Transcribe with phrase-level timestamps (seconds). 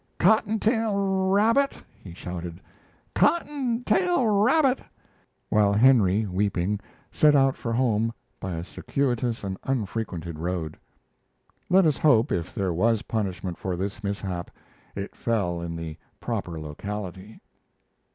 [0.17, 2.59] "Cotton tail rabbit!" he shouted.
[3.13, 4.79] "Cotton tail rabbit!"
[5.49, 6.79] while Henry, weeping,
[7.11, 10.75] set out for home by a circuitous and unfrequented road.
[11.69, 14.49] Let us hope, if there was punishment for this mishap,
[14.95, 17.39] that it fell in the proper locality.